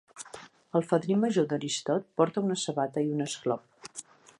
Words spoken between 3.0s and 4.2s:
i un esclop.